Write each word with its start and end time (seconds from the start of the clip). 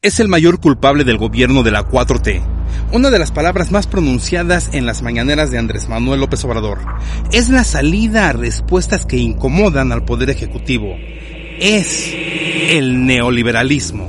es 0.00 0.20
el 0.20 0.28
mayor 0.28 0.60
culpable 0.60 1.02
del 1.02 1.18
gobierno 1.18 1.64
de 1.64 1.72
la 1.72 1.84
4T. 1.84 2.40
Una 2.92 3.10
de 3.10 3.18
las 3.18 3.32
palabras 3.32 3.72
más 3.72 3.88
pronunciadas 3.88 4.70
en 4.72 4.86
las 4.86 5.02
mañaneras 5.02 5.50
de 5.50 5.58
Andrés 5.58 5.88
Manuel 5.88 6.20
López 6.20 6.44
Obrador. 6.44 6.78
Es 7.32 7.48
la 7.48 7.64
salida 7.64 8.28
a 8.28 8.32
respuestas 8.32 9.06
que 9.06 9.16
incomodan 9.16 9.90
al 9.90 10.04
Poder 10.04 10.30
Ejecutivo. 10.30 10.94
Es 11.58 12.14
el 12.14 13.06
neoliberalismo. 13.06 14.08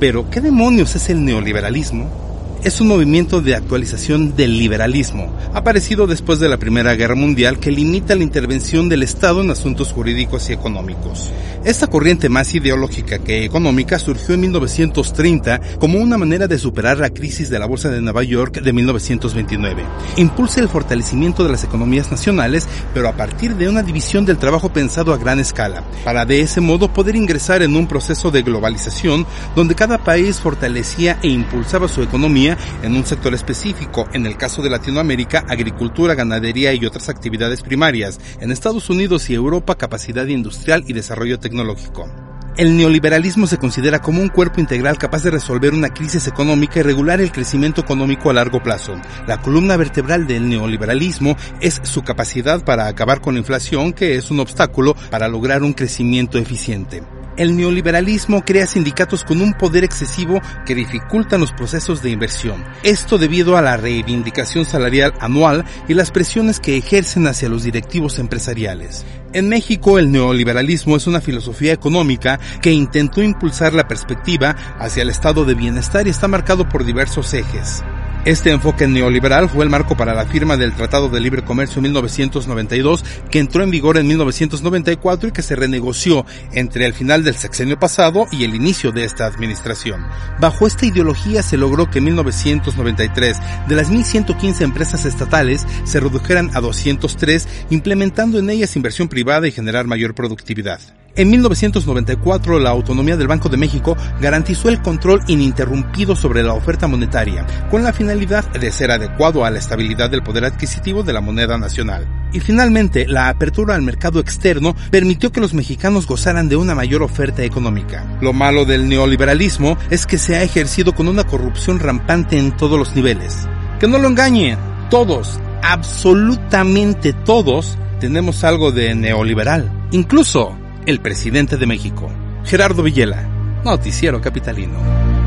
Pero, 0.00 0.28
¿qué 0.30 0.40
demonios 0.40 0.96
es 0.96 1.10
el 1.10 1.24
neoliberalismo? 1.24 2.29
Es 2.62 2.78
un 2.80 2.88
movimiento 2.88 3.40
de 3.40 3.54
actualización 3.54 4.36
del 4.36 4.58
liberalismo, 4.58 5.32
aparecido 5.54 6.06
después 6.06 6.40
de 6.40 6.48
la 6.48 6.58
Primera 6.58 6.94
Guerra 6.94 7.14
Mundial 7.14 7.58
que 7.58 7.70
limita 7.70 8.14
la 8.14 8.22
intervención 8.22 8.90
del 8.90 9.02
Estado 9.02 9.40
en 9.40 9.50
asuntos 9.50 9.92
jurídicos 9.92 10.50
y 10.50 10.52
económicos. 10.52 11.30
Esta 11.64 11.86
corriente 11.86 12.28
más 12.28 12.54
ideológica 12.54 13.18
que 13.18 13.44
económica 13.44 13.98
surgió 13.98 14.34
en 14.34 14.42
1930 14.42 15.60
como 15.78 15.98
una 15.98 16.18
manera 16.18 16.48
de 16.48 16.58
superar 16.58 16.98
la 16.98 17.10
crisis 17.10 17.48
de 17.48 17.58
la 17.58 17.66
Bolsa 17.66 17.88
de 17.88 18.00
Nueva 18.02 18.22
York 18.24 18.60
de 18.60 18.72
1929. 18.72 19.82
Impulsa 20.16 20.60
el 20.60 20.68
fortalecimiento 20.68 21.44
de 21.44 21.50
las 21.50 21.64
economías 21.64 22.10
nacionales, 22.10 22.68
pero 22.92 23.08
a 23.08 23.16
partir 23.16 23.56
de 23.56 23.68
una 23.68 23.82
división 23.82 24.26
del 24.26 24.38
trabajo 24.38 24.70
pensado 24.70 25.14
a 25.14 25.18
gran 25.18 25.40
escala, 25.40 25.82
para 26.04 26.26
de 26.26 26.40
ese 26.40 26.60
modo 26.60 26.92
poder 26.92 27.16
ingresar 27.16 27.62
en 27.62 27.74
un 27.76 27.86
proceso 27.86 28.30
de 28.30 28.42
globalización 28.42 29.26
donde 29.56 29.74
cada 29.74 29.98
país 29.98 30.40
fortalecía 30.40 31.18
e 31.22 31.28
impulsaba 31.28 31.88
su 31.88 32.02
economía 32.02 32.49
en 32.82 32.96
un 32.96 33.04
sector 33.04 33.34
específico, 33.34 34.08
en 34.12 34.26
el 34.26 34.36
caso 34.36 34.62
de 34.62 34.70
Latinoamérica, 34.70 35.44
agricultura, 35.48 36.14
ganadería 36.14 36.72
y 36.74 36.86
otras 36.86 37.08
actividades 37.08 37.62
primarias, 37.62 38.20
en 38.40 38.50
Estados 38.50 38.90
Unidos 38.90 39.30
y 39.30 39.34
Europa, 39.34 39.76
capacidad 39.76 40.26
industrial 40.26 40.84
y 40.86 40.92
desarrollo 40.92 41.38
tecnológico. 41.38 42.08
El 42.56 42.76
neoliberalismo 42.76 43.46
se 43.46 43.58
considera 43.58 44.00
como 44.00 44.20
un 44.20 44.28
cuerpo 44.28 44.60
integral 44.60 44.98
capaz 44.98 45.22
de 45.22 45.30
resolver 45.30 45.72
una 45.72 45.94
crisis 45.94 46.26
económica 46.26 46.80
y 46.80 46.82
regular 46.82 47.20
el 47.20 47.32
crecimiento 47.32 47.80
económico 47.80 48.28
a 48.28 48.34
largo 48.34 48.62
plazo. 48.62 49.00
La 49.26 49.40
columna 49.40 49.76
vertebral 49.76 50.26
del 50.26 50.48
neoliberalismo 50.48 51.36
es 51.60 51.80
su 51.84 52.02
capacidad 52.02 52.62
para 52.64 52.88
acabar 52.88 53.20
con 53.20 53.34
la 53.34 53.40
inflación, 53.40 53.92
que 53.92 54.16
es 54.16 54.30
un 54.30 54.40
obstáculo 54.40 54.94
para 55.10 55.28
lograr 55.28 55.62
un 55.62 55.72
crecimiento 55.72 56.38
eficiente 56.38 57.02
el 57.40 57.56
neoliberalismo 57.56 58.44
crea 58.44 58.66
sindicatos 58.66 59.24
con 59.24 59.40
un 59.40 59.54
poder 59.54 59.82
excesivo 59.82 60.42
que 60.66 60.74
dificultan 60.74 61.40
los 61.40 61.52
procesos 61.52 62.02
de 62.02 62.10
inversión. 62.10 62.62
Esto 62.82 63.16
debido 63.16 63.56
a 63.56 63.62
la 63.62 63.78
reivindicación 63.78 64.66
salarial 64.66 65.14
anual 65.20 65.64
y 65.88 65.94
las 65.94 66.10
presiones 66.10 66.60
que 66.60 66.76
ejercen 66.76 67.26
hacia 67.26 67.48
los 67.48 67.62
directivos 67.62 68.18
empresariales. 68.18 69.06
En 69.32 69.48
México 69.48 69.98
el 69.98 70.12
neoliberalismo 70.12 70.98
es 70.98 71.06
una 71.06 71.22
filosofía 71.22 71.72
económica 71.72 72.38
que 72.60 72.72
intentó 72.72 73.22
impulsar 73.22 73.72
la 73.72 73.88
perspectiva 73.88 74.54
hacia 74.78 75.02
el 75.02 75.08
estado 75.08 75.46
de 75.46 75.54
bienestar 75.54 76.06
y 76.06 76.10
está 76.10 76.28
marcado 76.28 76.68
por 76.68 76.84
diversos 76.84 77.32
ejes. 77.32 77.82
Este 78.26 78.50
enfoque 78.50 78.86
neoliberal 78.86 79.48
fue 79.48 79.64
el 79.64 79.70
marco 79.70 79.96
para 79.96 80.12
la 80.12 80.26
firma 80.26 80.58
del 80.58 80.74
Tratado 80.74 81.08
de 81.08 81.20
Libre 81.20 81.42
Comercio 81.42 81.78
en 81.78 81.84
1992, 81.84 83.02
que 83.30 83.38
entró 83.38 83.62
en 83.62 83.70
vigor 83.70 83.96
en 83.96 84.06
1994 84.08 85.30
y 85.30 85.32
que 85.32 85.40
se 85.40 85.56
renegoció 85.56 86.26
entre 86.52 86.84
el 86.84 86.92
final 86.92 87.24
del 87.24 87.34
sexenio 87.34 87.78
pasado 87.78 88.26
y 88.30 88.44
el 88.44 88.54
inicio 88.54 88.92
de 88.92 89.04
esta 89.04 89.24
administración. 89.24 90.04
Bajo 90.38 90.66
esta 90.66 90.84
ideología 90.84 91.42
se 91.42 91.56
logró 91.56 91.90
que 91.90 92.00
en 92.00 92.04
1993 92.04 93.38
de 93.66 93.74
las 93.74 93.90
1.115 93.90 94.60
empresas 94.60 95.06
estatales 95.06 95.66
se 95.84 95.98
redujeran 95.98 96.50
a 96.52 96.60
203, 96.60 97.48
implementando 97.70 98.38
en 98.38 98.50
ellas 98.50 98.76
inversión 98.76 99.08
privada 99.08 99.48
y 99.48 99.52
generar 99.52 99.86
mayor 99.86 100.14
productividad. 100.14 100.78
En 101.16 101.28
1994, 101.28 102.60
la 102.60 102.70
autonomía 102.70 103.16
del 103.16 103.26
Banco 103.26 103.48
de 103.48 103.56
México 103.56 103.96
garantizó 104.20 104.68
el 104.68 104.80
control 104.80 105.20
ininterrumpido 105.26 106.14
sobre 106.14 106.44
la 106.44 106.54
oferta 106.54 106.86
monetaria, 106.86 107.44
con 107.68 107.82
la 107.82 107.92
finalidad 107.92 108.48
de 108.52 108.70
ser 108.70 108.92
adecuado 108.92 109.44
a 109.44 109.50
la 109.50 109.58
estabilidad 109.58 110.08
del 110.08 110.22
poder 110.22 110.44
adquisitivo 110.44 111.02
de 111.02 111.12
la 111.12 111.20
moneda 111.20 111.58
nacional. 111.58 112.06
Y 112.32 112.38
finalmente, 112.38 113.08
la 113.08 113.28
apertura 113.28 113.74
al 113.74 113.82
mercado 113.82 114.20
externo 114.20 114.76
permitió 114.92 115.32
que 115.32 115.40
los 115.40 115.52
mexicanos 115.52 116.06
gozaran 116.06 116.48
de 116.48 116.54
una 116.54 116.76
mayor 116.76 117.02
oferta 117.02 117.42
económica. 117.42 118.06
Lo 118.20 118.32
malo 118.32 118.64
del 118.64 118.88
neoliberalismo 118.88 119.76
es 119.90 120.06
que 120.06 120.16
se 120.16 120.36
ha 120.36 120.44
ejercido 120.44 120.94
con 120.94 121.08
una 121.08 121.24
corrupción 121.24 121.80
rampante 121.80 122.38
en 122.38 122.56
todos 122.56 122.78
los 122.78 122.94
niveles. 122.94 123.48
Que 123.80 123.88
no 123.88 123.98
lo 123.98 124.06
engañen, 124.06 124.58
todos, 124.90 125.40
absolutamente 125.62 127.12
todos, 127.12 127.76
tenemos 127.98 128.44
algo 128.44 128.70
de 128.70 128.94
neoliberal. 128.94 129.88
Incluso 129.90 130.56
el 130.86 131.00
presidente 131.00 131.56
de 131.56 131.66
México, 131.66 132.10
Gerardo 132.44 132.82
Villela, 132.82 133.28
Noticiero 133.64 134.20
Capitalino. 134.20 135.19